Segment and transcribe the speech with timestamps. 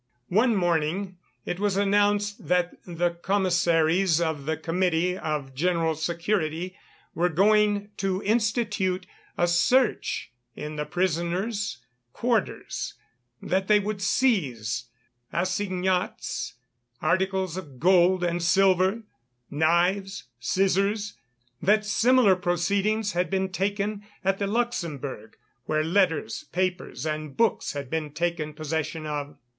[0.33, 6.75] One morning it was announced that the Commissaries of the Committee of General Security
[7.13, 9.05] were going to institute
[9.37, 12.95] a search in the prisoners' quarters,
[13.43, 14.85] that they would seize
[15.31, 16.55] assignats,
[16.99, 19.03] articles of gold and silver,
[19.51, 21.13] knives, scissors;
[21.61, 27.91] that similar proceedings had been taken at the Luxembourg, where letters, papers, and books had
[27.91, 29.37] been taken possession of.